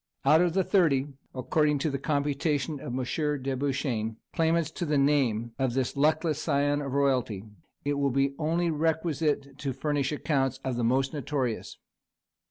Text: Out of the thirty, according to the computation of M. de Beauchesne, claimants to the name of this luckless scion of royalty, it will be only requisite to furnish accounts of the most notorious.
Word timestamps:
Out 0.25 0.41
of 0.41 0.53
the 0.53 0.63
thirty, 0.63 1.09
according 1.35 1.77
to 1.77 1.91
the 1.91 1.99
computation 1.99 2.79
of 2.79 2.87
M. 2.97 3.41
de 3.43 3.55
Beauchesne, 3.55 4.17
claimants 4.33 4.71
to 4.71 4.83
the 4.83 4.97
name 4.97 5.51
of 5.59 5.75
this 5.75 5.95
luckless 5.95 6.41
scion 6.41 6.81
of 6.81 6.91
royalty, 6.93 7.43
it 7.85 7.99
will 7.99 8.09
be 8.09 8.33
only 8.39 8.71
requisite 8.71 9.59
to 9.59 9.73
furnish 9.73 10.11
accounts 10.11 10.59
of 10.63 10.75
the 10.75 10.83
most 10.83 11.13
notorious. 11.13 11.77